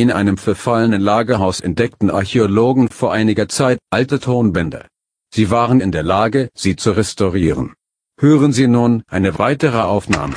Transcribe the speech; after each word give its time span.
In 0.00 0.12
einem 0.12 0.36
verfallenen 0.36 1.00
Lagerhaus 1.00 1.58
entdeckten 1.58 2.08
Archäologen 2.08 2.88
vor 2.88 3.12
einiger 3.12 3.48
Zeit 3.48 3.80
alte 3.90 4.20
Tonbänder. 4.20 4.86
Sie 5.34 5.50
waren 5.50 5.80
in 5.80 5.90
der 5.90 6.04
Lage, 6.04 6.50
sie 6.54 6.76
zu 6.76 6.92
restaurieren. 6.92 7.74
Hören 8.20 8.52
Sie 8.52 8.68
nun 8.68 9.02
eine 9.08 9.40
weitere 9.40 9.80
Aufnahme. 9.80 10.34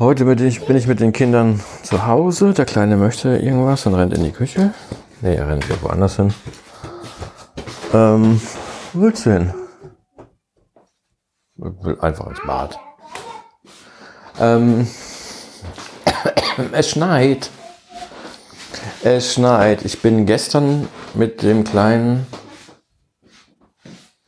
Heute 0.00 0.24
bin 0.24 0.44
ich, 0.44 0.66
bin 0.66 0.76
ich 0.76 0.88
mit 0.88 0.98
den 0.98 1.12
Kindern 1.12 1.60
zu 1.84 2.08
Hause. 2.08 2.54
Der 2.54 2.64
Kleine 2.64 2.96
möchte 2.96 3.36
irgendwas 3.36 3.86
und 3.86 3.94
rennt 3.94 4.14
in 4.14 4.24
die 4.24 4.32
Küche. 4.32 4.74
Ne, 5.20 5.36
er 5.36 5.46
rennt 5.46 5.66
hier 5.66 5.80
woanders 5.80 6.16
hin. 6.16 6.34
Ähm, 7.92 8.40
wo 8.92 9.02
willst 9.02 9.26
du 9.26 9.32
hin? 9.32 9.54
Ich 11.56 11.84
will 11.84 11.98
einfach 12.00 12.26
ins 12.26 12.40
Bad. 12.46 12.78
Ähm, 14.38 14.86
es 16.72 16.90
schneit. 16.90 17.50
Es 19.02 19.34
schneit. 19.34 19.84
Ich 19.84 20.02
bin 20.02 20.26
gestern 20.26 20.88
mit 21.14 21.42
dem 21.42 21.64
Kleinen, 21.64 22.26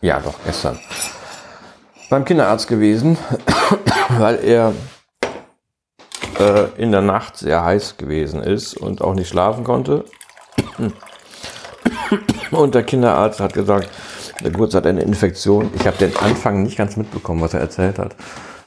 ja 0.00 0.20
doch, 0.20 0.36
gestern, 0.45 0.78
beim 2.09 2.25
Kinderarzt 2.25 2.69
gewesen, 2.69 3.19
weil 4.11 4.36
er 4.45 4.72
äh, 6.38 6.69
in 6.80 6.92
der 6.92 7.02
Nacht 7.02 7.36
sehr 7.36 7.64
heiß 7.64 7.97
gewesen 7.97 8.42
ist 8.42 8.77
und 8.77 9.02
auch 9.02 9.14
nicht 9.14 9.28
schlafen 9.28 9.64
konnte. 9.64 10.05
Und 12.51 12.75
der 12.75 12.83
Kinderarzt 12.83 13.41
hat 13.41 13.52
gesagt, 13.52 13.91
der 14.43 14.52
Kurze 14.52 14.77
hat 14.77 14.87
eine 14.87 15.02
Infektion. 15.02 15.70
Ich 15.75 15.87
habe 15.87 15.97
den 15.98 16.16
Anfang 16.16 16.62
nicht 16.62 16.79
ganz 16.79 16.97
mitbekommen, 16.97 17.41
was 17.41 17.55
er 17.55 17.61
erzählt 17.61 17.98
hat. 17.98 18.14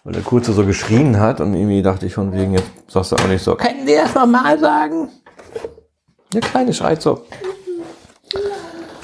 Weil 0.04 0.14
der 0.14 0.24
Kurze 0.24 0.54
so 0.54 0.66
geschrien 0.66 1.20
hat 1.20 1.42
und 1.42 1.54
irgendwie 1.54 1.82
dachte 1.82 2.06
ich 2.06 2.14
von 2.14 2.34
wegen, 2.34 2.54
jetzt 2.54 2.72
sagst 2.88 3.12
du 3.12 3.16
auch 3.16 3.28
nicht 3.28 3.44
so, 3.44 3.56
können 3.56 3.86
Sie 3.86 3.96
das 3.96 4.16
normal 4.16 4.60
sagen? 4.60 5.10
Der 6.34 6.42
Kleine 6.42 6.74
schreit 6.74 7.02
so. 7.02 7.26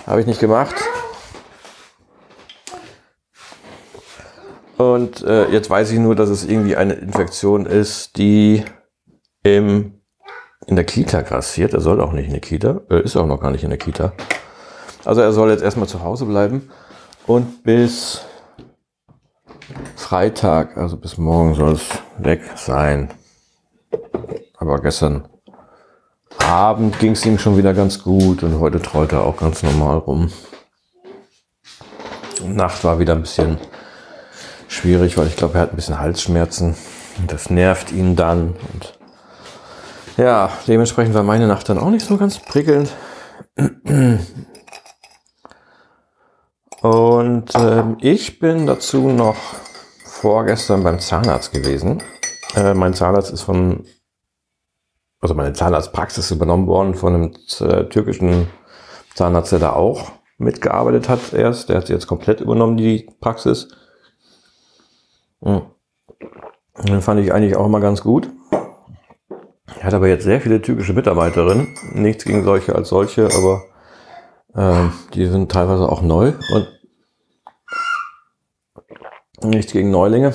Habe 0.06 0.22
ich 0.22 0.28
nicht 0.28 0.40
gemacht. 0.40 0.76
Und 4.78 5.24
äh, 5.24 5.50
jetzt 5.50 5.70
weiß 5.70 5.92
ich 5.92 6.00
nur, 6.00 6.16
dass 6.16 6.30
es 6.30 6.46
irgendwie 6.46 6.76
eine 6.76 6.94
Infektion 6.94 7.66
ist, 7.66 8.18
die 8.18 8.64
im, 9.44 10.00
in 10.68 10.76
der 10.76 10.86
Kita 10.86 11.22
grassiert. 11.22 11.74
Er 11.74 11.82
soll 11.82 12.00
auch 12.00 12.14
nicht 12.14 12.28
in 12.28 12.32
der 12.32 12.42
Kita. 12.42 12.82
Er 12.90 13.04
ist 13.04 13.16
auch 13.18 13.26
noch 13.26 13.42
gar 13.42 13.52
nicht 13.52 13.64
in 13.64 13.70
der 13.70 13.80
Kita. 13.80 14.14
Also 15.08 15.22
er 15.22 15.32
soll 15.32 15.52
jetzt 15.52 15.64
erstmal 15.64 15.88
zu 15.88 16.04
Hause 16.04 16.26
bleiben. 16.26 16.70
Und 17.28 17.64
bis 17.64 18.26
Freitag, 19.96 20.76
also 20.76 20.98
bis 20.98 21.18
morgen 21.18 21.56
soll 21.56 21.72
es 21.74 21.88
weg 22.18 22.42
sein. 22.58 23.14
Aber 24.58 24.82
gestern 24.82 25.30
Abend 26.40 27.00
ging 27.00 27.14
es 27.14 27.26
ihm 27.26 27.40
schon 27.40 27.56
wieder 27.58 27.74
ganz 27.74 28.04
gut 28.04 28.44
und 28.44 28.60
heute 28.60 28.82
trollt 28.82 29.14
er 29.14 29.24
auch 29.24 29.38
ganz 29.38 29.64
normal 29.64 30.00
rum. 30.00 30.30
Nacht 32.44 32.84
war 32.84 33.00
wieder 33.00 33.14
ein 33.14 33.22
bisschen 33.22 33.60
schwierig, 34.68 35.18
weil 35.18 35.28
ich 35.28 35.38
glaube, 35.38 35.54
er 35.54 35.62
hat 35.62 35.72
ein 35.72 35.78
bisschen 35.78 36.02
Halsschmerzen. 36.02 36.76
Und 37.18 37.32
das 37.32 37.50
nervt 37.50 37.94
ihn 37.94 38.18
dann. 38.18 38.58
Und 38.74 39.00
ja, 40.18 40.50
dementsprechend 40.68 41.14
war 41.16 41.24
meine 41.24 41.48
Nacht 41.48 41.70
dann 41.70 41.78
auch 41.78 41.92
nicht 41.92 42.06
so 42.06 42.18
ganz 42.18 42.40
prickelnd. 42.40 42.92
Und 46.82 47.46
ähm, 47.56 47.98
ich 48.02 48.40
bin 48.40 48.68
dazu 48.68 49.10
noch 49.10 49.38
vorgestern 50.04 50.84
beim 50.84 51.00
Zahnarzt 51.00 51.52
gewesen. 51.52 52.04
Äh, 52.56 52.74
mein 52.74 52.94
Zahnarzt 52.94 53.32
ist 53.32 53.42
von, 53.42 53.86
also 55.20 55.34
meine 55.34 55.54
Zahnarztpraxis 55.54 56.32
übernommen 56.32 56.68
worden 56.68 56.94
von 56.94 57.14
einem 57.14 57.34
äh, 57.60 57.86
türkischen 57.86 58.48
Zahnarzt, 59.16 59.52
der 59.52 59.60
da 59.60 59.74
auch 59.74 60.12
mitgearbeitet 60.38 61.10
hat 61.10 61.34
erst. 61.34 61.70
Der 61.70 61.78
hat 61.78 61.88
sie 61.88 61.94
jetzt 61.94 62.08
komplett 62.08 62.42
übernommen, 62.42 62.78
die 62.78 63.10
Praxis. 63.20 63.70
Mhm. 65.42 65.64
Den 66.88 67.02
fand 67.02 67.20
ich 67.22 67.34
eigentlich 67.34 67.56
auch 67.56 67.66
immer 67.66 67.80
ganz 67.80 68.02
gut. 68.02 68.30
Er 69.80 69.84
hat 69.84 69.94
aber 69.94 70.08
jetzt 70.08 70.24
sehr 70.24 70.42
viele 70.42 70.62
türkische 70.62 70.94
Mitarbeiterinnen. 70.94 71.76
Nichts 71.94 72.24
gegen 72.24 72.44
solche 72.44 72.76
als 72.76 72.90
solche, 72.90 73.26
aber 73.36 73.64
äh, 74.58 74.90
die 75.14 75.28
sind 75.28 75.52
teilweise 75.52 75.90
auch 75.90 76.02
neu 76.02 76.34
und 76.54 76.68
nichts 79.44 79.72
gegen 79.72 79.92
Neulinge. 79.92 80.34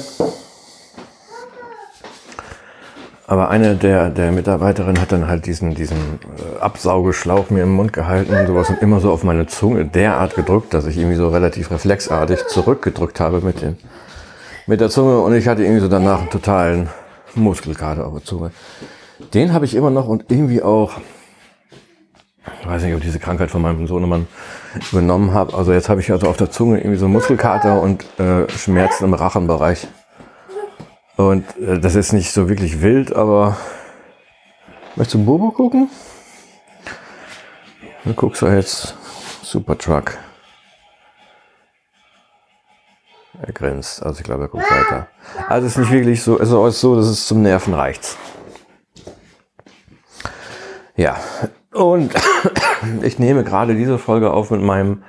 Aber 3.27 3.49
eine 3.49 3.77
der, 3.77 4.11
der 4.11 4.31
Mitarbeiterinnen 4.31 5.01
hat 5.01 5.11
dann 5.11 5.27
halt 5.27 5.47
diesen, 5.47 5.75
diesen 5.75 5.97
äh, 5.97 6.61
Absaugeschlauch 6.61 7.51
mir 7.51 7.63
im 7.63 7.73
Mund 7.73 7.93
gehalten 7.93 8.35
und 8.35 8.47
sowas 8.47 8.69
und 8.69 8.83
immer 8.83 9.01
so 9.01 9.11
auf 9.11 9.25
meine 9.25 9.47
Zunge 9.47 9.87
derart 9.87 10.35
gedrückt, 10.35 10.75
dass 10.75 10.87
ich 10.87 10.99
irgendwie 10.99 11.17
so 11.17 11.29
relativ 11.29 11.71
reflexartig 11.71 12.47
zurückgedrückt 12.49 13.21
habe 13.21 13.41
mit, 13.41 13.63
den, 13.63 13.79
mit 14.67 14.81
der 14.81 14.91
Zunge 14.91 15.21
und 15.21 15.35
ich 15.35 15.49
hatte 15.49 15.63
irgendwie 15.63 15.81
so 15.81 15.89
danach 15.89 16.21
einen 16.21 16.31
totalen 16.31 16.91
Muskelkater 17.35 18.07
auf 18.07 18.13
der 18.13 18.25
Zunge. 18.25 18.51
Den 19.33 19.55
habe 19.55 19.65
ich 19.65 19.75
immer 19.75 19.91
noch 19.91 20.09
und 20.09 20.31
irgendwie 20.31 20.63
auch, 20.63 20.93
ich 22.61 22.67
weiß 22.67 22.83
nicht, 22.83 22.93
ob 22.93 22.99
ich 22.99 23.07
diese 23.07 23.19
Krankheit 23.19 23.51
von 23.51 23.63
meinem 23.63 23.87
Sohnemann 23.87 24.27
übernommen 24.91 25.33
habe. 25.33 25.55
Also 25.55 25.73
jetzt 25.73 25.89
habe 25.89 26.01
ich 26.01 26.11
also 26.11 26.29
auf 26.29 26.37
der 26.37 26.51
Zunge 26.51 26.79
irgendwie 26.79 26.99
so 26.99 27.09
Muskelkater 27.09 27.81
und 27.81 28.05
äh, 28.19 28.49
Schmerzen 28.51 29.05
im 29.05 29.15
Rachenbereich. 29.15 29.87
Und 31.17 31.45
äh, 31.59 31.79
das 31.79 31.95
ist 31.95 32.13
nicht 32.13 32.33
so 32.33 32.49
wirklich 32.49 32.83
wild, 32.83 33.15
aber 33.15 33.57
möchtest 34.97 35.15
du 35.15 35.25
Bobo 35.25 35.51
gucken? 35.51 35.89
Du 38.05 38.15
guckst 38.15 38.43
du 38.43 38.47
jetzt 38.47 38.97
Super 39.43 39.79
Truck. 39.79 40.19
Er 43.41 43.53
grinst, 43.53 44.03
also 44.03 44.19
ich 44.19 44.25
glaube, 44.25 44.45
er 44.45 44.49
guckt 44.49 44.71
weiter. 44.71 45.09
Also 45.49 45.67
es 45.67 45.73
ist 45.73 45.79
nicht 45.79 45.93
wirklich 45.93 46.23
so, 46.23 46.39
es 46.39 46.51
ist 46.51 46.81
so, 46.81 46.97
dass 46.97 47.07
es 47.07 47.27
zum 47.27 47.43
Nerven 47.43 47.75
reicht. 47.75 48.17
Ja, 50.97 51.17
und 51.73 52.13
ich 53.03 53.19
nehme 53.19 53.45
gerade 53.45 53.75
diese 53.75 53.99
Folge 53.99 54.31
auf 54.31 54.51
mit 54.51 54.61
meinem 54.61 55.03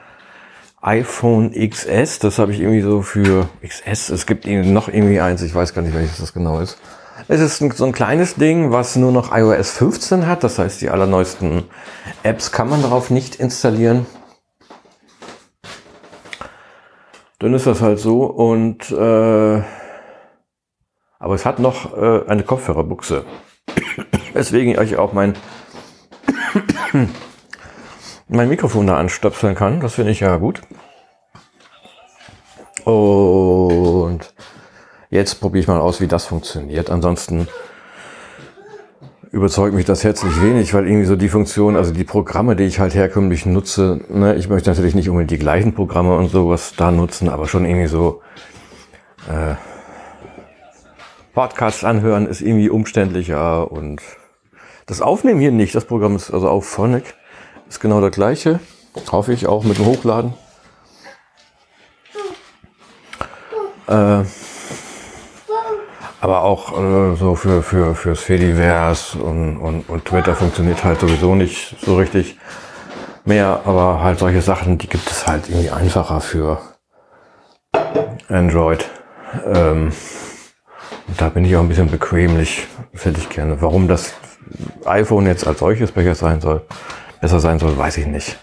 iPhone 0.81 1.51
XS. 1.51 2.19
Das 2.19 2.39
habe 2.39 2.51
ich 2.51 2.59
irgendwie 2.59 2.81
so 2.81 3.01
für 3.01 3.49
XS. 3.65 4.09
Es 4.09 4.25
gibt 4.25 4.45
noch 4.45 4.87
irgendwie 4.87 5.19
eins, 5.19 5.41
ich 5.41 5.53
weiß 5.53 5.73
gar 5.73 5.81
nicht, 5.81 5.95
welches 5.95 6.17
das 6.17 6.33
genau 6.33 6.59
ist. 6.59 6.77
Es 7.27 7.39
ist 7.39 7.59
so 7.77 7.85
ein 7.85 7.91
kleines 7.91 8.35
Ding, 8.35 8.71
was 8.71 8.95
nur 8.95 9.11
noch 9.11 9.35
iOS 9.35 9.71
15 9.71 10.27
hat. 10.27 10.43
Das 10.43 10.59
heißt, 10.59 10.81
die 10.81 10.89
allerneuesten 10.89 11.63
Apps 12.23 12.51
kann 12.51 12.69
man 12.69 12.81
darauf 12.81 13.09
nicht 13.09 13.35
installieren. 13.35 14.05
Dann 17.39 17.53
ist 17.53 17.67
das 17.67 17.81
halt 17.81 17.99
so. 17.99 18.23
Und 18.23 18.91
äh, 18.91 19.61
aber 21.19 21.35
es 21.35 21.45
hat 21.45 21.59
noch 21.59 21.95
äh, 21.95 22.27
eine 22.27 22.43
Kopfhörerbuchse. 22.43 23.23
Weswegen 24.33 24.81
ich 24.81 24.97
auch 24.97 25.13
mein 25.13 25.35
mein 28.27 28.49
Mikrofon 28.49 28.87
da 28.87 28.97
anstöpseln 28.97 29.55
kann. 29.55 29.79
Das 29.79 29.95
finde 29.95 30.11
ich 30.11 30.19
ja 30.21 30.37
gut. 30.37 30.61
Und 32.85 34.33
jetzt 35.09 35.35
probiere 35.35 35.61
ich 35.61 35.67
mal 35.67 35.79
aus, 35.79 36.01
wie 36.01 36.07
das 36.07 36.25
funktioniert. 36.25 36.89
Ansonsten 36.89 37.47
überzeugt 39.31 39.73
mich 39.73 39.85
das 39.85 40.03
herzlich 40.03 40.41
wenig, 40.41 40.73
weil 40.73 40.85
irgendwie 40.85 41.05
so 41.05 41.15
die 41.15 41.29
Funktion, 41.29 41.75
also 41.75 41.91
die 41.91 42.03
Programme, 42.03 42.55
die 42.55 42.65
ich 42.65 42.79
halt 42.79 42.93
herkömmlich 42.93 43.45
nutze, 43.45 44.01
ne, 44.09 44.35
ich 44.35 44.47
möchte 44.47 44.69
natürlich 44.69 44.93
nicht 44.93 45.09
unbedingt 45.09 45.31
die 45.31 45.39
gleichen 45.39 45.73
Programme 45.73 46.15
und 46.15 46.29
sowas 46.29 46.73
da 46.77 46.91
nutzen, 46.91 47.29
aber 47.29 47.47
schon 47.47 47.65
irgendwie 47.65 47.87
so 47.87 48.21
äh, 49.27 49.55
Podcasts 51.33 51.83
anhören 51.83 52.27
ist 52.27 52.41
irgendwie 52.41 52.69
umständlicher 52.69 53.71
und 53.71 54.01
das 54.85 55.01
Aufnehmen 55.01 55.39
hier 55.39 55.51
nicht. 55.51 55.75
Das 55.75 55.85
Programm 55.85 56.15
ist 56.15 56.31
also 56.31 56.49
auf 56.49 56.65
Phonic. 56.65 57.15
Ist 57.69 57.79
genau 57.79 58.01
das 58.01 58.11
gleiche. 58.11 58.59
Hoffe 59.11 59.33
ich 59.33 59.47
auch 59.47 59.63
mit 59.63 59.77
dem 59.77 59.85
Hochladen. 59.85 60.33
Äh, 63.87 64.23
aber 66.21 66.43
auch 66.43 66.71
äh, 66.79 67.15
so 67.15 67.35
für, 67.35 67.61
für, 67.63 67.95
fürs 67.95 68.21
Fediverse 68.21 69.17
und, 69.17 69.57
und, 69.57 69.89
und 69.89 70.05
Twitter 70.05 70.35
funktioniert 70.35 70.83
halt 70.83 70.99
sowieso 71.01 71.35
nicht 71.35 71.75
so 71.81 71.97
richtig 71.97 72.37
mehr. 73.25 73.61
Aber 73.65 74.01
halt 74.01 74.19
solche 74.19 74.41
Sachen, 74.41 74.77
die 74.77 74.87
gibt 74.87 75.09
es 75.09 75.27
halt 75.27 75.49
irgendwie 75.49 75.71
einfacher 75.71 76.21
für 76.21 76.61
Android. 78.29 78.89
Ähm, 79.45 79.91
und 81.07 81.21
da 81.21 81.29
bin 81.29 81.43
ich 81.43 81.55
auch 81.55 81.61
ein 81.61 81.67
bisschen 81.67 81.91
bequemlich. 81.91 82.67
Hätte 82.93 83.19
ich 83.19 83.29
gerne. 83.29 83.61
Warum 83.61 83.87
das 83.87 84.13
iPhone 84.85 85.25
jetzt 85.25 85.45
als 85.47 85.59
solches 85.59 85.91
besser 85.91 86.15
sein 86.15 86.41
soll, 86.41 86.61
besser 87.21 87.39
sein 87.39 87.59
soll, 87.59 87.77
weiß 87.77 87.97
ich 87.97 88.07
nicht. 88.07 88.37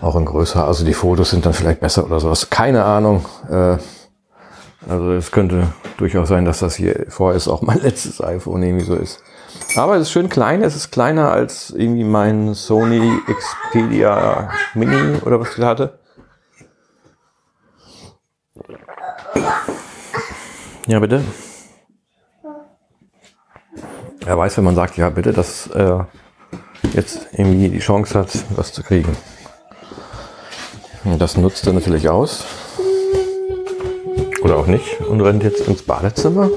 Auch 0.00 0.16
in 0.16 0.24
größer. 0.24 0.66
Also 0.66 0.84
die 0.84 0.94
Fotos 0.94 1.30
sind 1.30 1.46
dann 1.46 1.52
vielleicht 1.52 1.80
besser 1.80 2.04
oder 2.04 2.20
sowas. 2.20 2.50
Keine 2.50 2.84
Ahnung. 2.84 3.24
Äh, 3.50 3.78
also 4.88 5.12
es 5.12 5.30
könnte 5.30 5.68
durchaus 5.96 6.28
sein, 6.28 6.44
dass 6.44 6.60
das 6.60 6.76
hier 6.76 7.06
vorerst 7.08 7.48
auch 7.48 7.62
mein 7.62 7.80
letztes 7.82 8.22
iPhone 8.22 8.62
irgendwie 8.62 8.84
so 8.84 8.94
ist. 8.94 9.20
Aber 9.74 9.96
es 9.96 10.02
ist 10.02 10.10
schön 10.12 10.28
klein. 10.28 10.62
Es 10.62 10.76
ist 10.76 10.90
kleiner 10.90 11.32
als 11.32 11.70
irgendwie 11.70 12.04
mein 12.04 12.54
Sony 12.54 13.10
Xperia 13.26 14.50
Mini 14.74 15.18
oder 15.24 15.40
was 15.40 15.50
ich 15.50 15.56
da 15.56 15.66
hatte. 15.66 15.98
Ja, 20.86 21.00
bitte. 21.00 21.24
Er 24.26 24.36
weiß, 24.36 24.56
wenn 24.56 24.64
man 24.64 24.74
sagt, 24.74 24.96
ja, 24.96 25.08
bitte, 25.08 25.32
dass 25.32 25.68
er 25.68 26.08
jetzt 26.94 27.28
irgendwie 27.32 27.68
die 27.68 27.78
Chance 27.78 28.18
hat, 28.18 28.28
was 28.56 28.72
zu 28.72 28.82
kriegen. 28.82 29.16
Das 31.18 31.36
nutzt 31.36 31.64
er 31.68 31.72
natürlich 31.72 32.08
aus. 32.08 32.44
Oder 34.42 34.56
auch 34.56 34.66
nicht. 34.66 35.00
Und 35.02 35.20
rennt 35.20 35.44
jetzt 35.44 35.60
ins 35.68 35.82
Badezimmer. 35.82 36.50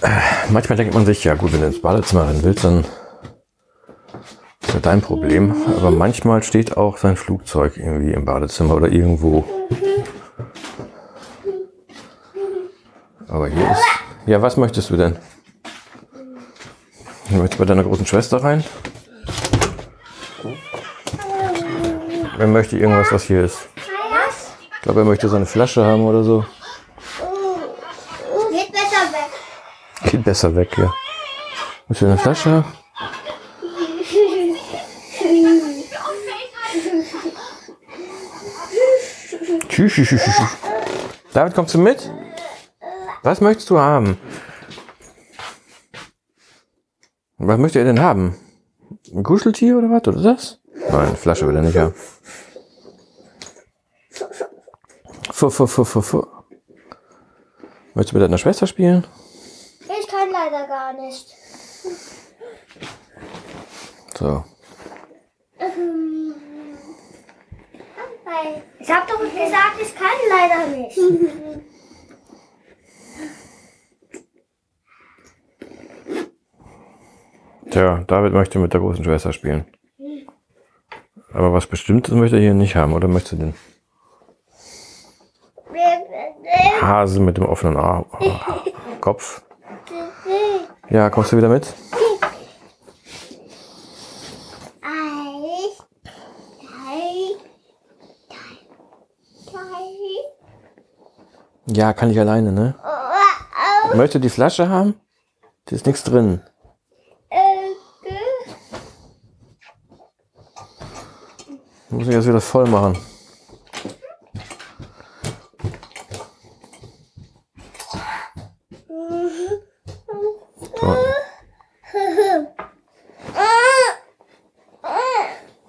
Äh, 0.00 0.08
manchmal 0.48 0.78
denkt 0.78 0.94
man 0.94 1.04
sich, 1.04 1.22
ja 1.24 1.34
gut, 1.34 1.52
wenn 1.52 1.60
du 1.60 1.66
ins 1.66 1.82
Badezimmer 1.82 2.26
rennen 2.26 2.42
willst, 2.42 2.64
dann 2.64 2.86
ist 4.62 4.72
ja 4.72 4.80
dein 4.80 5.02
Problem. 5.02 5.54
Aber 5.76 5.90
manchmal 5.90 6.42
steht 6.42 6.78
auch 6.78 6.96
sein 6.96 7.16
Flugzeug 7.16 7.76
irgendwie 7.76 8.14
im 8.14 8.24
Badezimmer 8.24 8.76
oder 8.76 8.88
irgendwo. 8.88 9.44
Aber 13.28 13.48
hier 13.48 13.70
ist. 13.70 14.03
Ja, 14.26 14.40
was 14.40 14.56
möchtest 14.56 14.88
du 14.88 14.96
denn? 14.96 15.18
Du 17.28 17.36
möchtest 17.36 17.58
bei 17.58 17.66
deiner 17.66 17.84
großen 17.84 18.06
Schwester 18.06 18.42
rein? 18.42 18.64
Wer 22.38 22.46
möchte 22.46 22.78
irgendwas, 22.78 23.12
was 23.12 23.24
hier 23.24 23.44
ist? 23.44 23.68
Ich 24.76 24.82
glaube, 24.82 25.00
er 25.00 25.04
möchte 25.04 25.28
so 25.28 25.36
eine 25.36 25.46
Flasche 25.46 25.84
haben 25.84 26.04
oder 26.04 26.24
so. 26.24 26.44
Geht 28.50 28.72
besser 28.72 29.12
weg. 29.12 30.10
Geht 30.10 30.24
besser 30.24 30.56
weg, 30.56 30.78
ja. 30.78 30.92
Willst 31.88 32.02
du 32.02 32.06
eine 32.06 32.18
Flasche? 32.18 32.64
Tschüss, 39.68 39.92
tschüss. 39.92 40.30
David, 41.32 41.54
kommst 41.54 41.74
du 41.74 41.78
mit? 41.78 42.10
Was 43.24 43.40
möchtest 43.40 43.70
du 43.70 43.78
haben? 43.78 44.18
Was 47.38 47.58
möchte 47.58 47.78
er 47.78 47.86
denn 47.86 48.00
haben? 48.00 48.36
Ein 49.14 49.22
Kuscheltier 49.22 49.78
oder 49.78 49.88
was? 49.88 50.06
Oder 50.06 50.22
das? 50.22 50.60
Nein, 50.90 51.16
Flasche 51.16 51.48
will 51.48 51.56
er 51.56 51.62
nicht 51.62 51.78
haben. 51.78 51.94
Fu, 55.32 55.48
fu, 55.48 55.66
fu, 55.66 55.84
fu, 55.84 56.02
fu. 56.02 56.26
Möchtest 57.94 58.12
du 58.12 58.18
mit 58.18 58.24
deiner 58.24 58.36
Schwester 58.36 58.66
spielen? 58.66 59.06
Ich 59.80 60.06
kann 60.06 60.30
leider 60.30 60.66
gar 60.66 60.92
nicht. 60.92 61.26
So. 64.18 64.44
Ähm, 65.58 66.34
Ich 68.80 68.90
hab 68.90 69.08
doch 69.08 69.18
gesagt, 69.18 69.80
ich 69.80 69.94
kann 69.94 70.18
leider 70.28 70.66
nicht. 70.76 70.98
Tja, 77.74 78.04
David 78.06 78.32
möchte 78.32 78.60
mit 78.60 78.72
der 78.72 78.80
großen 78.80 79.02
Schwester 79.02 79.32
spielen. 79.32 79.64
Aber 81.32 81.52
was 81.52 81.66
Bestimmtes 81.66 82.14
möchte 82.14 82.36
er 82.36 82.42
hier 82.42 82.54
nicht 82.54 82.76
haben, 82.76 82.92
oder 82.92 83.08
möchtest 83.08 83.32
du 83.32 83.36
den 83.36 83.54
Hase 86.80 87.18
mit 87.18 87.36
dem 87.36 87.46
offenen 87.46 87.76
Ar 87.76 88.06
Kopf? 89.00 89.42
Ja, 90.88 91.10
kommst 91.10 91.32
du 91.32 91.36
wieder 91.36 91.48
mit? 91.48 91.74
Ja, 101.66 101.92
kann 101.92 102.10
ich 102.12 102.20
alleine, 102.20 102.52
ne? 102.52 102.76
Möchte 103.94 104.20
die 104.20 104.30
Flasche 104.30 104.68
haben? 104.68 104.94
Da 105.64 105.74
ist 105.74 105.86
nichts 105.86 106.04
drin. 106.04 106.40
Äh, 107.30 107.74
Muss 111.94 112.08
ich 112.08 112.14
das 112.14 112.26
wieder 112.26 112.40
voll 112.40 112.66
machen. 112.66 112.98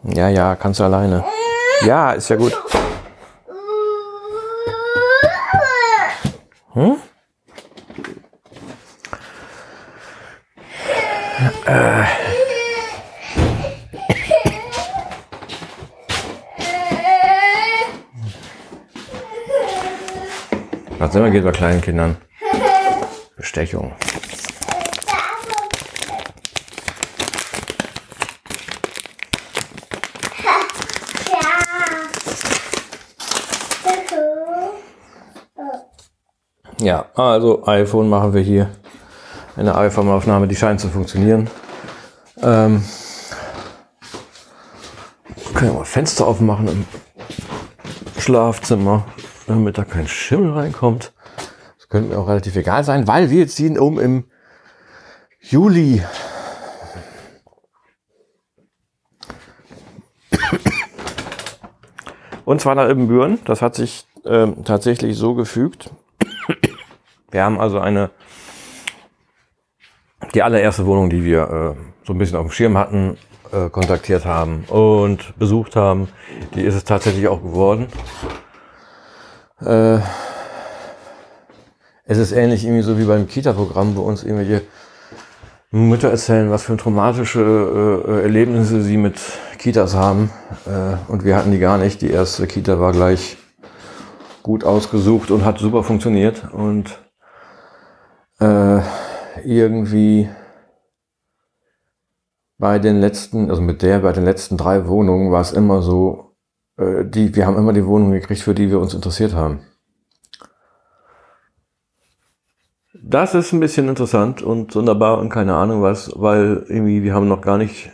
Ja, 0.03 0.29
ja, 0.29 0.55
kannst 0.55 0.79
du 0.79 0.85
alleine. 0.85 1.23
Ja, 1.81 2.13
ist 2.13 2.29
ja 2.29 2.37
gut. 2.37 2.57
Hm? 6.73 6.97
Was 21.05 21.13
immer 21.13 21.29
geht 21.29 21.43
bei 21.43 21.51
kleinen 21.51 21.81
Kindern. 21.81 22.17
Bestechung. 23.37 23.93
Ja, 36.79 37.05
also 37.13 37.67
iPhone 37.67 38.09
machen 38.09 38.33
wir 38.33 38.41
hier. 38.41 38.71
Eine 39.55 39.75
iPhone-Aufnahme, 39.75 40.47
die 40.47 40.55
scheint 40.55 40.81
zu 40.81 40.89
funktionieren. 40.89 41.51
Ähm, 42.41 42.83
können 45.53 45.71
wir 45.71 45.77
mal 45.77 45.85
Fenster 45.85 46.25
aufmachen 46.25 46.67
im 46.67 46.85
Schlafzimmer, 48.19 49.05
damit 49.47 49.77
da 49.77 49.83
kein 49.83 50.07
Schimmel 50.07 50.53
reinkommt. 50.53 51.13
Das 51.77 51.89
könnte 51.89 52.09
mir 52.09 52.17
auch 52.17 52.27
relativ 52.27 52.55
egal 52.55 52.83
sein, 52.83 53.07
weil 53.07 53.29
wir 53.29 53.47
ziehen 53.47 53.77
um 53.77 53.99
im 53.99 54.25
Juli. 55.39 56.01
Und 62.45 62.61
zwar 62.61 62.75
nach 62.75 62.89
Ibbenbüren. 62.89 63.39
Das 63.45 63.61
hat 63.61 63.75
sich 63.75 64.05
ähm, 64.25 64.63
tatsächlich 64.63 65.17
so 65.17 65.33
gefügt. 65.33 65.89
Wir 67.31 67.43
haben 67.43 67.59
also 67.59 67.79
eine, 67.79 68.11
die 70.33 70.43
allererste 70.43 70.85
Wohnung, 70.85 71.09
die 71.09 71.23
wir 71.23 71.75
äh, 71.75 72.05
so 72.05 72.13
ein 72.13 72.17
bisschen 72.17 72.37
auf 72.37 72.45
dem 72.45 72.51
Schirm 72.51 72.77
hatten, 72.77 73.17
äh, 73.51 73.69
kontaktiert 73.69 74.25
haben 74.25 74.65
und 74.67 75.37
besucht 75.37 75.75
haben. 75.75 76.07
Die 76.53 76.61
ist 76.61 76.75
es 76.75 76.83
tatsächlich 76.83 77.27
auch 77.27 77.41
geworden. 77.41 77.87
Äh, 79.61 79.99
es 82.03 82.17
ist 82.17 82.31
ähnlich 82.31 82.65
irgendwie 82.65 82.83
so 82.83 82.99
wie 82.99 83.05
beim 83.05 83.27
Kita-Programm, 83.27 83.95
wo 83.95 84.01
uns 84.01 84.23
irgendwelche 84.23 84.61
Mütter 85.71 86.09
erzählen, 86.09 86.51
was 86.51 86.63
für 86.63 86.77
traumatische 86.77 88.03
äh, 88.07 88.21
Erlebnisse 88.23 88.81
sie 88.81 88.97
mit 88.97 89.19
Kitas 89.57 89.95
haben. 89.95 90.29
Äh, 90.65 91.11
und 91.11 91.23
wir 91.23 91.35
hatten 91.35 91.51
die 91.51 91.59
gar 91.59 91.77
nicht. 91.77 92.01
Die 92.01 92.11
erste 92.11 92.47
Kita 92.47 92.79
war 92.79 92.91
gleich 92.91 93.37
gut 94.43 94.63
ausgesucht 94.63 95.31
und 95.31 95.43
hat 95.43 95.57
super 95.57 95.83
funktioniert. 95.83 96.53
Und 96.53 96.99
äh, 98.39 98.81
irgendwie 99.43 100.29
bei 102.57 102.79
den 102.79 102.99
letzten, 102.99 103.49
also 103.49 103.61
mit 103.61 103.81
der, 103.81 103.99
bei 103.99 104.11
den 104.11 104.23
letzten 104.23 104.57
drei 104.57 104.87
Wohnungen 104.87 105.31
war 105.31 105.41
es 105.41 105.51
immer 105.51 105.81
so, 105.81 106.34
äh, 106.77 107.05
die, 107.05 107.35
wir 107.35 107.45
haben 107.45 107.57
immer 107.57 107.73
die 107.73 107.85
Wohnung 107.85 108.11
gekriegt, 108.11 108.41
für 108.41 108.53
die 108.53 108.69
wir 108.69 108.79
uns 108.79 108.93
interessiert 108.93 109.33
haben. 109.33 109.61
Das 112.93 113.35
ist 113.35 113.53
ein 113.53 113.59
bisschen 113.59 113.87
interessant 113.87 114.41
und 114.41 114.71
sonderbar 114.71 115.19
und 115.19 115.29
keine 115.29 115.55
Ahnung 115.55 115.81
was, 115.81 116.11
weil 116.15 116.65
irgendwie 116.67 117.03
wir 117.03 117.13
haben 117.13 117.27
noch 117.27 117.41
gar 117.41 117.57
nicht, 117.57 117.91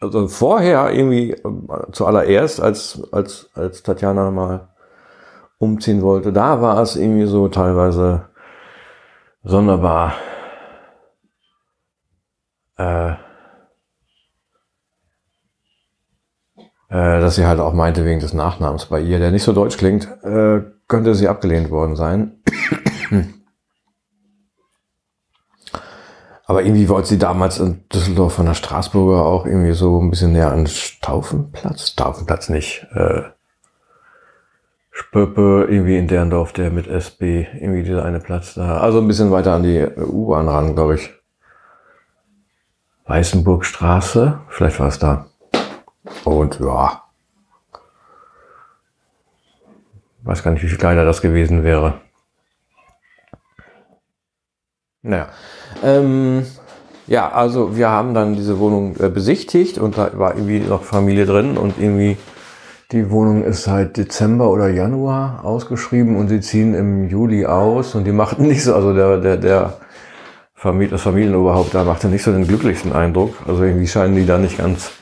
also 0.00 0.28
vorher 0.28 0.92
irgendwie 0.92 1.30
äh, 1.32 1.92
zuallererst, 1.92 2.60
als, 2.60 3.02
als, 3.12 3.50
als 3.54 3.82
Tatjana 3.82 4.30
mal 4.30 4.68
umziehen 5.58 6.02
wollte, 6.02 6.32
da 6.32 6.60
war 6.60 6.82
es 6.82 6.96
irgendwie 6.96 7.26
so 7.26 7.48
teilweise 7.48 8.28
sonderbar. 9.44 10.14
Äh, 12.76 13.14
dass 16.92 17.36
sie 17.36 17.46
halt 17.46 17.58
auch 17.58 17.72
meinte, 17.72 18.04
wegen 18.04 18.20
des 18.20 18.34
Nachnamens 18.34 18.84
bei 18.86 19.00
ihr, 19.00 19.18
der 19.18 19.30
nicht 19.30 19.44
so 19.44 19.54
deutsch 19.54 19.78
klingt, 19.78 20.06
äh, 20.22 20.60
könnte 20.88 21.14
sie 21.14 21.28
abgelehnt 21.28 21.70
worden 21.70 21.96
sein. 21.96 22.42
Aber 26.44 26.62
irgendwie 26.64 26.90
wollte 26.90 27.08
sie 27.08 27.18
damals 27.18 27.58
in 27.60 27.88
Düsseldorf 27.88 28.34
von 28.34 28.44
der 28.44 28.52
Straßburger 28.52 29.24
auch 29.24 29.46
irgendwie 29.46 29.72
so 29.72 29.98
ein 30.02 30.10
bisschen 30.10 30.32
näher 30.32 30.50
an 30.52 30.66
Staufenplatz. 30.66 31.88
Staufenplatz 31.88 32.50
nicht. 32.50 32.86
Äh, 32.92 33.22
Spöppe, 34.90 35.68
irgendwie 35.70 35.96
in 35.96 36.08
Derndorf, 36.08 36.52
der 36.52 36.70
mit 36.70 36.86
SB, 36.88 37.46
irgendwie 37.54 37.84
dieser 37.84 38.04
eine 38.04 38.20
Platz 38.20 38.52
da. 38.52 38.76
Also 38.78 39.00
ein 39.00 39.08
bisschen 39.08 39.30
weiter 39.30 39.54
an 39.54 39.62
die 39.62 39.86
U-Bahn 39.96 40.46
ran, 40.46 40.74
glaube 40.74 40.96
ich. 40.96 41.10
Weißenburgstraße, 43.06 44.40
vielleicht 44.50 44.78
war 44.78 44.88
es 44.88 44.98
da. 44.98 45.31
Und 46.24 46.60
ja. 46.60 47.02
Weiß 50.22 50.42
gar 50.42 50.52
nicht, 50.52 50.62
wie 50.62 50.68
viel 50.68 50.78
kleiner 50.78 51.04
das 51.04 51.20
gewesen 51.20 51.64
wäre. 51.64 52.00
Naja. 55.02 55.28
Ähm, 55.82 56.46
ja, 57.08 57.32
also 57.32 57.76
wir 57.76 57.90
haben 57.90 58.14
dann 58.14 58.36
diese 58.36 58.60
Wohnung 58.60 58.96
äh, 59.00 59.08
besichtigt 59.08 59.78
und 59.78 59.98
da 59.98 60.16
war 60.16 60.34
irgendwie 60.34 60.60
noch 60.60 60.84
Familie 60.84 61.26
drin 61.26 61.56
und 61.58 61.78
irgendwie 61.78 62.16
die 62.92 63.10
Wohnung 63.10 63.42
ist 63.42 63.64
seit 63.64 63.96
Dezember 63.96 64.50
oder 64.50 64.68
Januar 64.68 65.44
ausgeschrieben 65.44 66.16
und 66.16 66.28
sie 66.28 66.40
ziehen 66.40 66.74
im 66.74 67.08
Juli 67.08 67.46
aus 67.46 67.94
und 67.94 68.04
die 68.04 68.12
machten 68.12 68.42
nicht 68.48 68.62
so, 68.62 68.74
also 68.74 68.94
der, 68.94 69.18
der, 69.18 69.36
der 69.38 69.74
Familie, 70.54 70.90
das 70.90 71.02
Familienoberhaupt 71.02 71.74
da 71.74 71.82
machte 71.82 72.06
nicht 72.06 72.22
so 72.22 72.30
den 72.30 72.46
glücklichsten 72.46 72.92
Eindruck. 72.92 73.34
Also 73.48 73.64
irgendwie 73.64 73.88
scheinen 73.88 74.14
die 74.14 74.26
da 74.26 74.38
nicht 74.38 74.58
ganz, 74.58 74.92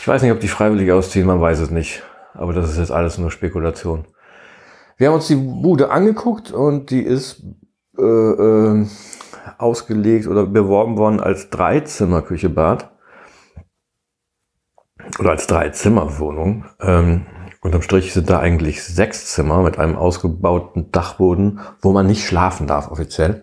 ich 0.00 0.08
weiß 0.08 0.22
nicht, 0.22 0.32
ob 0.32 0.40
die 0.40 0.48
freiwillig 0.48 0.90
ausziehen, 0.92 1.26
man 1.26 1.42
weiß 1.42 1.58
es 1.60 1.70
nicht. 1.70 2.02
Aber 2.32 2.54
das 2.54 2.70
ist 2.70 2.78
jetzt 2.78 2.90
alles 2.90 3.18
nur 3.18 3.30
Spekulation. 3.30 4.06
Wir 4.96 5.08
haben 5.08 5.16
uns 5.16 5.26
die 5.26 5.36
Bude 5.36 5.90
angeguckt 5.90 6.52
und 6.52 6.90
die 6.90 7.02
ist 7.02 7.42
äh, 7.98 8.02
äh, 8.02 8.86
ausgelegt 9.58 10.26
oder 10.26 10.46
beworben 10.46 10.96
worden 10.96 11.20
als 11.20 11.50
Dreizimmer-Küche-Bad. 11.50 12.90
Oder 15.18 15.30
als 15.30 15.46
Dreizimmerwohnung. 15.46 16.64
Ähm, 16.80 17.26
unterm 17.60 17.82
Strich 17.82 18.14
sind 18.14 18.30
da 18.30 18.40
eigentlich 18.40 18.82
sechs 18.82 19.26
Zimmer 19.26 19.62
mit 19.62 19.78
einem 19.78 19.96
ausgebauten 19.96 20.90
Dachboden, 20.92 21.60
wo 21.82 21.92
man 21.92 22.06
nicht 22.06 22.26
schlafen 22.26 22.66
darf 22.66 22.90
offiziell. 22.90 23.42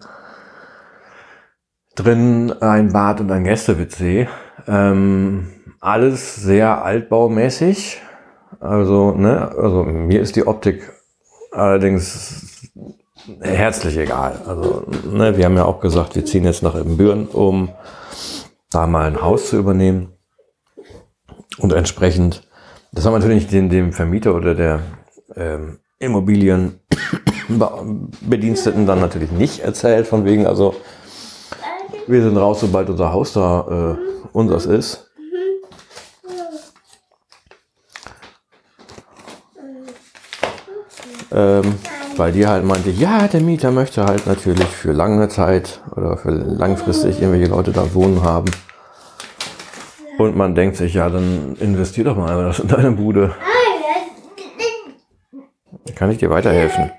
Drin 1.94 2.52
ein 2.62 2.94
Bad 2.94 3.22
und 3.22 3.32
ein 3.32 3.44
Gäste-WC. 3.44 4.28
Ähm, 4.68 5.50
alles 5.88 6.36
sehr 6.36 6.84
altbaumäßig. 6.84 8.01
Also, 8.60 9.12
ne, 9.12 9.53
also 9.58 9.86
mir 9.86 10.20
ist 10.22 10.36
die 10.36 10.46
Optik 10.46 10.91
allerdings 11.51 12.70
herzlich 13.39 13.98
egal. 13.98 14.41
Also, 14.46 14.84
ne, 15.10 15.38
wir 15.38 15.46
haben 15.46 15.56
ja 15.56 15.63
auch 15.63 15.79
gesagt, 15.79 16.15
wir 16.15 16.25
ziehen 16.25 16.44
jetzt 16.44 16.62
nach 16.62 16.75
Ibbenbüren, 16.75 17.27
um 17.27 17.70
da 18.70 18.86
mal 18.86 19.08
ein 19.08 19.22
Haus 19.22 19.48
zu 19.50 19.58
übernehmen. 19.58 20.12
Und 21.58 21.72
entsprechend, 21.72 22.46
das 22.91 23.06
haben 23.06 23.13
wir 23.13 23.20
natürlich 23.20 23.48
dem, 23.48 23.70
dem 23.70 23.94
Vermieter 23.94 24.36
oder 24.36 24.56
der 24.56 24.82
ähm, 25.36 25.79
Immobilienbediensteten 26.00 28.86
dann 28.86 29.00
natürlich 29.00 29.32
nicht 29.32 29.62
erzählt, 29.62 30.06
von 30.06 30.25
wegen, 30.25 30.48
also 30.48 30.75
wir 32.08 32.22
sind 32.22 32.36
raus, 32.36 32.60
sobald 32.60 32.89
unser 32.89 33.13
Haus 33.13 33.32
da 33.32 33.96
äh, 33.96 33.98
unseres 34.34 34.65
ist. 34.65 35.07
Ähm, 41.31 41.75
weil 42.15 42.31
die 42.31 42.48
halt 42.48 42.63
meinte, 42.63 42.89
ja, 42.89 43.27
der 43.27 43.41
Mieter 43.41 43.72
möchte 43.72 44.05
halt 44.05 44.25
natürlich 44.27 44.67
für 44.67 44.91
lange 44.91 45.27
Zeit 45.29 45.81
oder 45.96 46.17
für 46.17 46.31
langfristig 46.31 47.22
irgendwelche 47.22 47.51
Leute 47.51 47.72
da 47.72 47.93
wohnen 47.93 48.24
haben. 48.24 48.50
Und 50.17 50.36
man 50.36 50.55
denkt 50.55 50.77
sich, 50.77 50.96
ja, 50.96 51.10
dann 51.10 51.55
investier 51.60 52.05
doch 52.05 52.17
mal 52.17 52.43
das 52.46 52.60
in 52.60 52.67
deine 52.67 52.91
Bude. 52.91 53.36
Kann 55.96 56.12
ich 56.12 56.17
dir 56.17 56.29
weiterhelfen? 56.29 56.91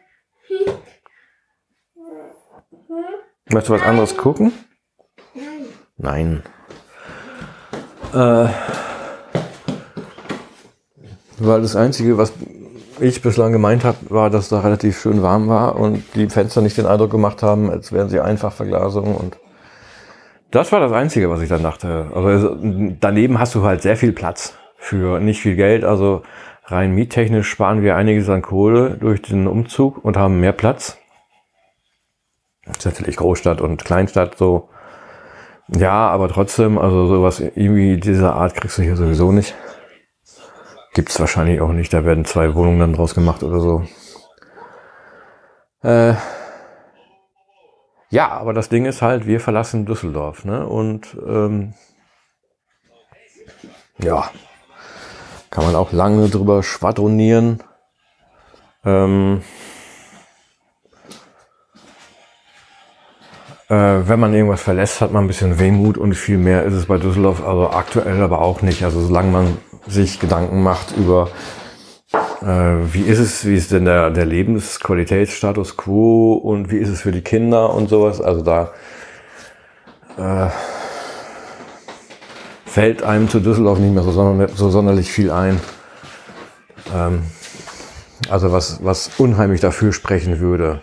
Möchtest 3.50 3.68
du 3.70 3.75
was 3.75 3.82
anderes 3.82 4.16
gucken? 4.16 4.52
Nein. 5.97 6.42
Äh, 8.12 8.49
weil 11.38 11.62
das 11.62 11.76
Einzige, 11.76 12.18
was 12.18 12.32
ich 13.00 13.23
bislang 13.23 13.52
gemeint 13.52 13.85
habe, 13.85 13.99
war, 14.09 14.31
dass 14.31 14.49
da 14.49 14.61
relativ 14.61 15.00
schön 15.00 15.23
warm 15.23 15.49
war 15.49 15.76
und 15.76 16.02
die 16.14 16.28
Fenster 16.28 16.61
nicht 16.61 16.76
den 16.76 16.87
Eindruck 16.87 17.11
gemacht 17.11 17.43
haben, 17.43 17.71
als 17.71 17.93
wären 17.93 18.09
sie 18.09 18.21
einfach 18.21 18.52
Verglasung 18.52 19.14
und 19.14 19.38
das 20.50 20.73
war 20.73 20.81
das 20.81 20.93
Einzige, 20.93 21.28
was 21.28 21.43
ich 21.43 21.49
dann 21.49 21.62
dachte. 21.62 22.07
Also 22.14 22.57
daneben 23.00 23.38
hast 23.38 23.55
du 23.55 23.64
halt 23.64 23.83
sehr 23.83 23.97
viel 23.97 24.12
Platz 24.12 24.57
für 24.78 25.21
nicht 25.21 25.43
viel 25.43 25.57
Geld. 25.57 25.85
Also 25.85 26.23
rein 26.64 26.95
miettechnisch 26.95 27.49
sparen 27.49 27.83
wir 27.83 27.97
einiges 27.97 28.31
an 28.31 28.40
Kohle 28.40 28.97
durch 28.99 29.21
den 29.21 29.47
Umzug 29.47 30.02
und 30.02 30.17
haben 30.17 30.40
mehr 30.40 30.52
Platz. 30.52 30.97
Das 32.64 32.78
ist 32.78 32.87
natürlich 32.87 33.17
Großstadt 33.17 33.61
und 33.61 33.85
Kleinstadt 33.85 34.37
so. 34.38 34.69
Ja, 35.69 36.09
aber 36.09 36.28
trotzdem, 36.28 36.78
also 36.78 37.07
sowas 37.07 37.40
irgendwie 37.40 37.99
dieser 37.99 38.35
Art 38.35 38.55
kriegst 38.55 38.78
du 38.78 38.83
hier 38.83 38.97
sowieso 38.97 39.33
nicht. 39.33 39.55
Gibt's 40.95 41.21
wahrscheinlich 41.21 41.61
auch 41.61 41.73
nicht. 41.73 41.92
Da 41.92 42.04
werden 42.04 42.25
zwei 42.25 42.54
Wohnungen 42.54 42.80
dann 42.80 42.92
draus 42.95 43.14
gemacht 43.14 43.42
oder 43.42 43.61
so. 43.61 43.85
Äh, 45.83 46.14
ja, 48.11 48.28
aber 48.30 48.54
das 48.54 48.68
Ding 48.68 48.87
ist 48.87 49.02
halt, 49.02 49.26
wir 49.26 49.40
verlassen 49.40 49.85
Düsseldorf, 49.85 50.45
ne? 50.45 50.66
Und 50.66 51.16
ähm, 51.26 51.75
ja, 53.99 54.30
kann 55.50 55.64
man 55.64 55.76
auch 55.76 55.92
lange 55.92 56.28
drüber 56.28 56.62
schwadronieren. 56.62 57.62
Ähm, 58.85 59.42
äh, 63.68 63.75
wenn 63.75 64.21
man 64.21 64.33
irgendwas 64.33 64.62
verlässt, 64.62 65.00
hat 65.00 65.12
man 65.12 65.25
ein 65.25 65.26
bisschen 65.26 65.59
Wehmut 65.59 65.99
und 65.99 66.14
viel 66.14 66.38
mehr 66.38 66.64
ist 66.64 66.75
es 66.75 66.87
bei 66.87 66.97
Düsseldorf, 66.97 67.47
also 67.47 67.71
aktuell 67.71 68.23
aber 68.23 68.40
auch 68.40 68.62
nicht. 68.62 68.85
Also 68.85 69.00
solange 69.00 69.30
man 69.30 69.59
sich 69.88 70.21
Gedanken 70.21 70.62
macht 70.62 70.97
über 70.97 71.30
äh, 72.42 72.47
wie 72.92 73.02
ist 73.02 73.18
es, 73.18 73.45
wie 73.45 73.57
ist 73.57 73.73
denn 73.73 73.85
der, 73.85 74.11
der 74.11 74.25
Lebensqualitätsstatus 74.25 75.76
quo 75.76 76.35
und 76.35 76.71
wie 76.71 76.78
ist 76.78 76.88
es 76.88 77.02
für 77.02 77.12
die 77.12 77.23
Kinder 77.23 77.75
und 77.75 77.88
sowas. 77.88 78.21
Also 78.21 78.42
da 78.42 78.73
äh, 80.16 80.49
fällt 82.64 83.02
einem 83.02 83.28
zu 83.28 83.40
Düsseldorf 83.40 83.78
nicht 83.78 83.92
mehr 83.92 84.02
so, 84.02 84.12
sonder, 84.12 84.49
so 84.49 84.71
sonderlich 84.71 85.11
viel 85.11 85.30
ein. 85.30 85.61
Ähm, 86.95 87.25
also 88.30 88.52
was, 88.52 88.85
was 88.85 89.11
unheimlich 89.18 89.61
dafür 89.61 89.92
sprechen 89.92 90.38
würde. 90.38 90.83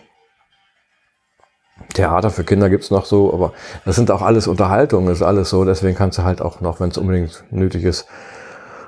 Theater 1.93 2.29
für 2.29 2.43
Kinder 2.43 2.69
gibt's 2.69 2.91
noch 2.91 3.05
so, 3.05 3.33
aber 3.33 3.53
das 3.85 3.95
sind 3.95 4.11
auch 4.11 4.21
alles 4.21 4.47
Unterhaltungen, 4.47 5.11
ist 5.11 5.21
alles 5.21 5.49
so. 5.49 5.63
Deswegen 5.63 5.95
kannst 5.95 6.17
du 6.17 6.23
halt 6.23 6.41
auch 6.41 6.59
noch, 6.59 6.79
wenn 6.79 6.89
es 6.89 6.97
unbedingt 6.97 7.45
nötig 7.51 7.83
ist, 7.83 8.07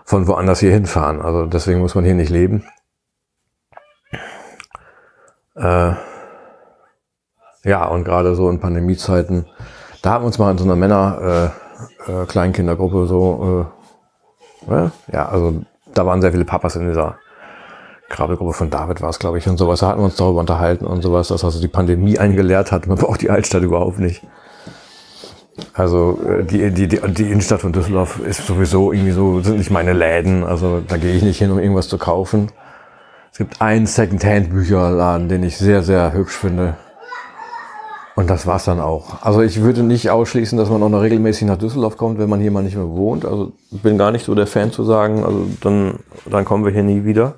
von 0.07 0.25
woanders 0.25 0.61
hier 0.61 0.71
hinfahren. 0.71 1.21
Also 1.21 1.45
deswegen 1.45 1.81
muss 1.81 1.93
man 1.93 2.05
hier 2.05 2.15
nicht 2.15 2.29
leben. 2.29 2.65
Äh, 5.55 5.93
ja, 7.65 7.85
und 7.85 8.05
gerade 8.05 8.33
so 8.33 8.49
in 8.49 8.61
Pandemiezeiten, 8.61 9.47
da 10.01 10.11
haben 10.11 10.23
wir 10.23 10.27
uns 10.27 10.39
mal 10.39 10.51
in 10.51 10.57
so 10.57 10.63
einer 10.63 10.77
Männer 10.77 11.51
äh, 12.07 12.11
äh, 12.11 12.25
Kleinkindergruppe 12.25 13.05
so, 13.05 13.67
äh, 14.69 14.89
ja, 15.11 15.27
also 15.27 15.61
da 15.93 16.05
waren 16.05 16.21
sehr 16.21 16.31
viele 16.31 16.45
Papas 16.45 16.77
in 16.77 16.87
dieser 16.87 17.17
Krabbelgruppe 18.07 18.53
von 18.53 18.69
David 18.69 19.01
war 19.01 19.09
es, 19.09 19.19
glaube 19.19 19.39
ich, 19.39 19.49
und 19.49 19.57
sowas. 19.57 19.81
Da 19.81 19.89
hatten 19.89 19.99
wir 19.99 20.05
uns 20.05 20.15
darüber 20.15 20.39
unterhalten 20.39 20.85
und 20.85 21.01
sowas, 21.01 21.27
dass 21.27 21.43
also 21.43 21.59
die 21.59 21.67
Pandemie 21.67 22.17
eingelehrt 22.19 22.71
hat. 22.71 22.87
Man 22.87 22.97
braucht 22.97 23.21
die 23.21 23.29
Altstadt 23.29 23.63
überhaupt 23.63 23.99
nicht. 23.99 24.23
Also 25.73 26.19
äh, 26.27 26.43
die, 26.43 26.71
die, 26.71 26.87
die, 26.87 26.99
die 26.99 27.31
Innenstadt 27.31 27.61
von 27.61 27.73
Düsseldorf 27.73 28.19
ist 28.19 28.45
sowieso 28.45 28.91
irgendwie 28.91 29.11
so, 29.11 29.41
sind 29.41 29.57
nicht 29.57 29.71
meine 29.71 29.93
Läden. 29.93 30.43
Also 30.43 30.81
da 30.87 30.97
gehe 30.97 31.15
ich 31.15 31.23
nicht 31.23 31.39
hin, 31.39 31.51
um 31.51 31.59
irgendwas 31.59 31.87
zu 31.87 31.97
kaufen. 31.97 32.51
Es 33.31 33.37
gibt 33.37 33.61
einen 33.61 33.85
Secondhand-Bücherladen, 33.85 35.29
den 35.29 35.43
ich 35.43 35.57
sehr, 35.57 35.83
sehr 35.83 36.13
hübsch 36.13 36.35
finde. 36.35 36.75
Und 38.15 38.31
das 38.31 38.47
war's 38.47 38.65
dann 38.65 38.79
auch. 38.79 39.21
Also 39.21 39.43
ich 39.43 39.61
würde 39.61 39.83
nicht 39.83 40.09
ausschließen, 40.09 40.57
dass 40.57 40.71
man 40.71 40.81
auch 40.81 40.89
noch 40.89 41.03
regelmäßig 41.03 41.47
nach 41.47 41.57
Düsseldorf 41.57 41.97
kommt, 41.97 42.17
wenn 42.17 42.29
man 42.29 42.39
hier 42.39 42.49
mal 42.49 42.63
nicht 42.63 42.75
mehr 42.75 42.89
wohnt. 42.89 43.25
Also 43.25 43.51
ich 43.69 43.83
bin 43.83 43.99
gar 43.99 44.11
nicht 44.11 44.25
so 44.25 44.33
der 44.33 44.47
Fan 44.47 44.71
zu 44.71 44.83
sagen, 44.83 45.23
also 45.23 45.45
dann, 45.61 45.99
dann 46.25 46.43
kommen 46.43 46.65
wir 46.65 46.71
hier 46.71 46.81
nie 46.81 47.05
wieder. 47.05 47.35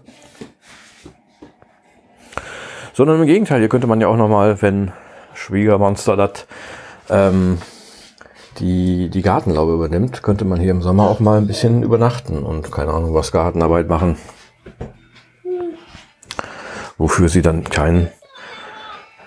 Sondern 2.93 3.19
im 3.19 3.27
Gegenteil, 3.27 3.59
hier 3.59 3.67
könnte 3.67 3.87
man 3.87 3.99
ja 3.99 4.07
auch 4.07 4.15
noch 4.15 4.29
mal, 4.29 4.61
wenn 4.61 4.91
Schwiegermonster 5.33 6.15
das 6.15 6.47
ähm, 7.09 7.57
die 8.59 9.09
die 9.09 9.21
Gartenlaube 9.21 9.73
übernimmt, 9.73 10.23
könnte 10.23 10.45
man 10.45 10.59
hier 10.59 10.71
im 10.71 10.81
Sommer 10.81 11.09
auch 11.09 11.19
mal 11.19 11.37
ein 11.37 11.47
bisschen 11.47 11.83
übernachten 11.83 12.43
und 12.43 12.71
keine 12.71 12.93
Ahnung 12.93 13.13
was 13.13 13.31
Gartenarbeit 13.31 13.87
machen. 13.87 14.17
Wofür 16.97 17.29
sie 17.29 17.41
dann 17.41 17.63
keinen 17.63 18.09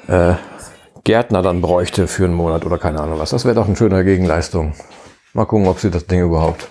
äh, 0.08 0.34
Gärtner 1.04 1.42
dann 1.42 1.60
bräuchte 1.60 2.06
für 2.06 2.24
einen 2.24 2.34
Monat 2.34 2.64
oder 2.64 2.78
keine 2.78 3.00
Ahnung 3.00 3.18
was. 3.18 3.30
Das 3.30 3.44
wäre 3.44 3.54
doch 3.54 3.66
eine 3.66 3.76
schöne 3.76 4.04
Gegenleistung. 4.04 4.74
Mal 5.32 5.46
gucken, 5.46 5.66
ob 5.66 5.78
sie 5.78 5.90
das 5.90 6.06
Ding 6.06 6.20
überhaupt 6.20 6.68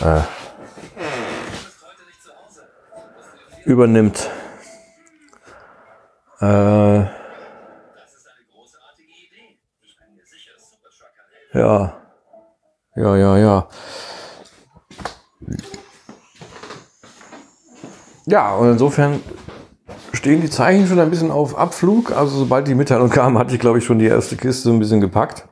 äh, 0.00 0.22
übernimmt. 3.64 4.30
Äh, 6.40 6.46
ja. 11.56 11.96
Ja, 12.96 13.16
ja, 13.16 13.38
ja. 13.38 13.68
Ja, 18.26 18.54
und 18.56 18.72
insofern 18.72 19.22
stehen 20.12 20.40
die 20.40 20.50
Zeichen 20.50 20.86
schon 20.86 20.98
ein 20.98 21.10
bisschen 21.10 21.30
auf 21.30 21.56
Abflug. 21.56 22.10
Also 22.10 22.38
sobald 22.38 22.66
die 22.66 22.74
Mitteilung 22.74 23.10
kam, 23.10 23.38
hatte 23.38 23.54
ich, 23.54 23.60
glaube 23.60 23.78
ich, 23.78 23.84
schon 23.84 23.98
die 23.98 24.06
erste 24.06 24.36
Kiste 24.36 24.70
ein 24.70 24.78
bisschen 24.78 25.00
gepackt. 25.00 25.46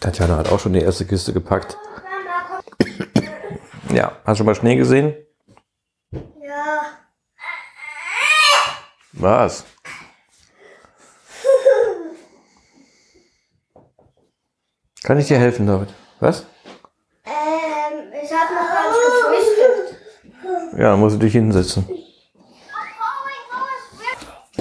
Tatjana 0.00 0.36
hat 0.36 0.52
auch 0.52 0.60
schon 0.60 0.74
die 0.74 0.82
erste 0.82 1.06
Kiste 1.06 1.32
gepackt. 1.32 1.78
Ja, 3.90 4.12
hast 4.24 4.40
du 4.40 4.44
mal 4.44 4.54
Schnee 4.54 4.76
gesehen? 4.76 5.14
Ja. 6.12 6.82
Was? 9.12 9.64
Kann 15.08 15.18
ich 15.18 15.26
dir 15.26 15.38
helfen, 15.38 15.66
David? 15.66 15.88
Was? 16.20 16.44
Ähm, 17.24 17.32
ich 18.12 18.30
habe 18.30 18.52
noch 18.52 18.68
gar 18.68 18.90
nicht 18.90 19.46
gefrühstückt. 20.36 20.78
Ja, 20.78 20.90
dann 20.90 21.00
musst 21.00 21.16
du 21.16 21.20
dich 21.20 21.32
hinsetzen. 21.32 21.88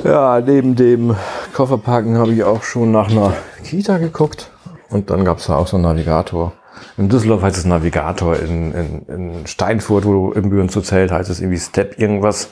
Ja, 0.06 0.40
neben 0.40 0.78
dem 0.78 1.18
Kofferpacken 1.54 2.18
habe 2.18 2.32
ich 2.32 2.46
auch 2.46 2.64
schon 2.64 2.94
nach 2.94 3.12
einer 3.12 3.34
Kita 3.66 3.98
geguckt. 3.98 4.50
Und 4.90 5.10
dann 5.10 5.26
gab 5.26 5.40
es 5.40 5.48
da 5.48 5.58
auch 5.58 5.68
so 5.68 5.76
einen 5.76 5.84
Navigator. 5.84 6.54
In 6.96 7.10
Düsseldorf 7.10 7.42
heißt 7.42 7.58
es 7.58 7.66
Navigator, 7.66 8.40
in, 8.40 8.72
in, 8.72 9.06
in 9.08 9.48
Steinfurt, 9.48 10.06
wo 10.06 10.32
im 10.32 10.50
Büren 10.50 10.70
zu 10.70 10.80
Zelt, 10.80 11.12
heißt 11.12 11.30
es 11.30 11.42
irgendwie 11.42 11.60
Step 11.60 12.00
irgendwas. 12.00 12.52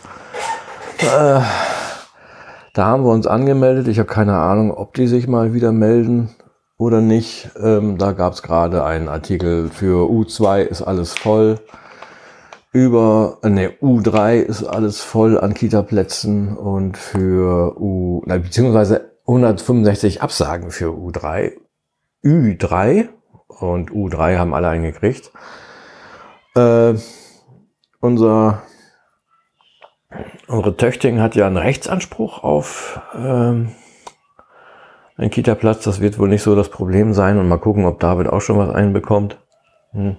Äh, 0.97 1.39
da 2.73 2.85
haben 2.85 3.05
wir 3.05 3.11
uns 3.11 3.25
angemeldet. 3.25 3.87
Ich 3.87 3.99
habe 3.99 4.09
keine 4.09 4.35
Ahnung, 4.35 4.73
ob 4.73 4.95
die 4.95 5.07
sich 5.07 5.29
mal 5.29 5.53
wieder 5.53 5.71
melden 5.71 6.35
oder 6.77 7.01
nicht. 7.01 7.49
Ähm, 7.61 7.97
da 7.97 8.11
gab 8.11 8.33
es 8.33 8.41
gerade 8.41 8.83
einen 8.83 9.07
Artikel 9.07 9.69
für 9.69 10.09
U2 10.09 10.61
ist 10.61 10.81
alles 10.81 11.13
voll. 11.13 11.59
Über, 12.71 13.37
äh, 13.43 13.49
ne, 13.49 13.69
U3 13.81 14.39
ist 14.39 14.63
alles 14.63 15.01
voll 15.01 15.39
an 15.39 15.53
Kita-Plätzen 15.53 16.57
und 16.57 16.97
für 16.97 17.79
U, 17.79 18.21
na, 18.25 18.37
beziehungsweise 18.37 19.11
165 19.25 20.21
Absagen 20.21 20.71
für 20.71 20.89
U3. 20.89 21.53
Ü3 22.23 23.07
und 23.47 23.91
U3 23.91 24.37
haben 24.37 24.53
alle 24.53 24.67
eingekriegt. 24.67 25.31
Äh, 26.55 26.95
unser, 28.01 28.63
unsere 30.47 30.75
Töchting 30.75 31.21
hat 31.21 31.35
ja 31.35 31.47
einen 31.47 31.57
Rechtsanspruch 31.57 32.43
auf 32.43 32.99
ähm, 33.15 33.71
einen 35.17 35.29
Kita-Platz. 35.29 35.83
Das 35.83 36.01
wird 36.01 36.19
wohl 36.19 36.29
nicht 36.29 36.43
so 36.43 36.55
das 36.55 36.69
Problem 36.69 37.13
sein. 37.13 37.37
Und 37.37 37.47
mal 37.47 37.57
gucken, 37.57 37.85
ob 37.85 37.99
David 37.99 38.27
auch 38.27 38.41
schon 38.41 38.57
was 38.57 38.69
einbekommt. 38.69 39.37
Hm. 39.91 40.17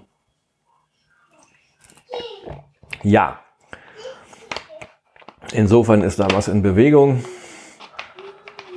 Ja. 3.03 3.41
Insofern 5.53 6.03
ist 6.03 6.19
da 6.19 6.29
was 6.33 6.49
in 6.49 6.63
Bewegung. 6.63 7.25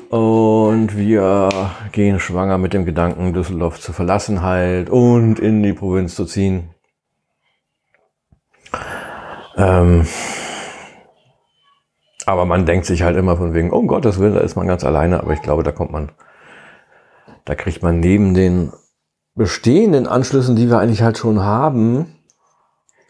Und 0.09 0.97
wir 0.97 1.49
gehen 1.91 2.19
schwanger 2.19 2.57
mit 2.57 2.73
dem 2.73 2.85
Gedanken, 2.85 3.33
Düsseldorf 3.33 3.79
zu 3.79 3.93
verlassen 3.93 4.41
halt 4.41 4.89
und 4.89 5.39
in 5.39 5.61
die 5.61 5.73
Provinz 5.73 6.15
zu 6.15 6.25
ziehen. 6.25 6.69
Ähm, 9.55 10.07
aber 12.29 12.45
man 12.45 12.67
denkt 12.67 12.85
sich 12.85 13.01
halt 13.01 13.17
immer 13.17 13.37
von 13.37 13.55
wegen, 13.55 13.73
oh 13.73 13.81
Gottes 13.87 14.19
Willen, 14.19 14.35
da 14.35 14.41
ist 14.41 14.55
man 14.55 14.67
ganz 14.67 14.83
alleine. 14.83 15.21
Aber 15.21 15.33
ich 15.33 15.41
glaube, 15.41 15.63
da 15.63 15.71
kommt 15.71 15.91
man, 15.91 16.11
da 17.45 17.55
kriegt 17.55 17.81
man 17.81 17.99
neben 17.99 18.35
den 18.35 18.71
bestehenden 19.33 20.05
Anschlüssen, 20.05 20.55
die 20.55 20.69
wir 20.69 20.77
eigentlich 20.77 21.01
halt 21.01 21.17
schon 21.17 21.41
haben, 21.41 22.19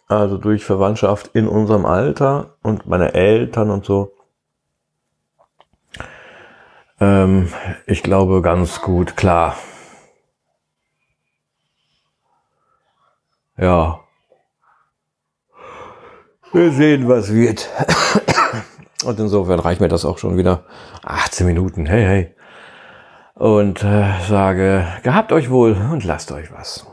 also 0.08 0.38
durch 0.38 0.64
Verwandtschaft 0.64 1.32
in 1.34 1.50
unserem 1.50 1.86
Alter 1.86 2.56
und 2.64 2.88
meine 2.88 3.14
Eltern 3.14 3.72
und 3.72 3.84
so, 3.84 4.14
ähm, 7.02 7.52
ich 7.88 8.02
glaube 8.02 8.42
ganz 8.42 8.82
gut 8.82 9.18
klar. 9.18 9.58
Ja. 13.58 14.00
Wir 16.54 16.72
sehen, 16.72 17.10
was 17.10 17.34
wird. 17.34 17.70
Und 19.06 19.20
insofern 19.20 19.60
reicht 19.60 19.82
mir 19.82 19.88
das 19.88 20.06
auch 20.06 20.18
schon 20.18 20.38
wieder 20.38 20.66
18 21.04 21.46
Minuten. 21.48 21.86
Hey, 21.86 22.04
hey. 22.04 22.36
Und 23.34 23.84
äh, 23.84 24.20
sage, 24.28 24.86
gehabt 25.04 25.32
euch 25.32 25.50
wohl 25.50 25.72
und 25.72 26.04
lasst 26.04 26.32
euch 26.32 26.52
was. 26.52 26.86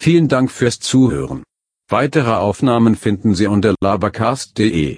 Vielen 0.00 0.28
Dank 0.28 0.52
fürs 0.52 0.78
Zuhören. 0.78 1.42
Weitere 1.88 2.34
Aufnahmen 2.34 2.94
finden 2.94 3.34
Sie 3.34 3.48
unter 3.48 3.74
labercast.de. 3.80 4.94